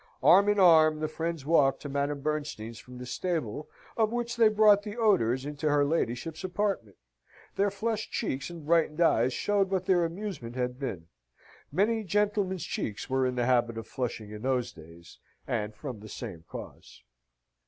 Arm 0.23 0.49
in 0.49 0.59
arm 0.59 0.99
the 0.99 1.07
friends 1.07 1.45
walked 1.45 1.83
to 1.83 1.87
Madame 1.87 2.21
Bernstein's 2.21 2.79
from 2.79 2.97
the 2.97 3.05
stable, 3.05 3.69
of 3.95 4.11
which 4.11 4.35
they 4.35 4.47
brought 4.49 4.81
the 4.81 4.97
odours 4.97 5.45
into 5.45 5.69
her 5.69 5.85
ladyship's 5.85 6.43
apartment. 6.43 6.97
Their 7.55 7.69
flushed 7.69 8.11
cheeks 8.11 8.49
and 8.49 8.65
brightened 8.65 8.99
eyes 8.99 9.31
showed 9.31 9.69
what 9.69 9.85
their 9.85 10.03
amusement 10.03 10.55
had 10.55 10.79
been. 10.79 11.05
Many 11.71 12.03
gentlemen's 12.03 12.65
cheeks 12.65 13.11
were 13.11 13.27
in 13.27 13.35
the 13.35 13.45
habit 13.45 13.77
of 13.77 13.85
flushing 13.85 14.31
in 14.31 14.41
those 14.41 14.71
days, 14.71 15.19
and 15.45 15.75
from 15.75 15.99
the 15.99 16.09
same 16.09 16.45
cause. 16.49 17.03